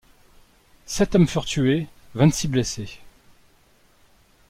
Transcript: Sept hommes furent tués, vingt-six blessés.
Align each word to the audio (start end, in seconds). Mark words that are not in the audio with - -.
Sept 0.87 1.13
hommes 1.13 1.27
furent 1.27 1.45
tués, 1.45 1.87
vingt-six 2.15 2.47
blessés. 2.47 2.99